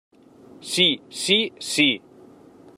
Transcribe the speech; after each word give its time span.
Sí, 0.71 0.87
sí, 1.23 1.39
sí. 1.71 1.89